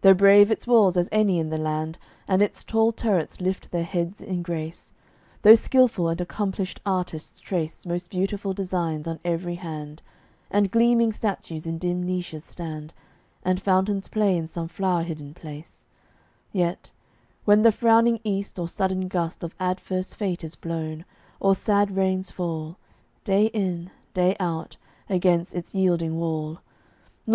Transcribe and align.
Though 0.00 0.14
brave 0.14 0.50
its 0.50 0.66
walls 0.66 0.96
as 0.96 1.06
any 1.12 1.38
in 1.38 1.50
the 1.50 1.58
land, 1.58 1.98
And 2.26 2.40
its 2.40 2.64
tall 2.64 2.92
turrets 2.92 3.42
lift 3.42 3.70
their 3.70 3.84
heads 3.84 4.22
in 4.22 4.40
grace; 4.40 4.94
Though 5.42 5.54
skilful 5.54 6.08
and 6.08 6.18
accomplished 6.18 6.80
artists 6.86 7.40
trace 7.40 7.84
Most 7.84 8.08
beautiful 8.10 8.54
designs 8.54 9.06
on 9.06 9.20
every 9.22 9.56
hand, 9.56 10.00
And 10.50 10.70
gleaming 10.70 11.12
statues 11.12 11.66
in 11.66 11.76
dim 11.76 12.02
niches 12.02 12.42
stand, 12.42 12.94
And 13.44 13.60
fountains 13.60 14.08
play 14.08 14.34
in 14.34 14.46
some 14.46 14.66
flow'r 14.66 15.02
hidden 15.04 15.34
place: 15.34 15.86
Yet, 16.54 16.90
when 17.44 17.58
from 17.58 17.62
the 17.64 17.70
frowning 17.72 18.20
east 18.24 18.58
a 18.58 18.66
sudden 18.66 19.08
gust 19.08 19.44
Of 19.44 19.54
adverse 19.60 20.14
fate 20.14 20.42
is 20.42 20.56
blown, 20.56 21.04
or 21.38 21.54
sad 21.54 21.94
rains 21.94 22.30
fall, 22.30 22.78
Day 23.24 23.48
in, 23.48 23.90
day 24.14 24.36
out, 24.40 24.78
against 25.10 25.54
its 25.54 25.74
yielding 25.74 26.16
wall, 26.18 26.60
Lo! 27.26 27.34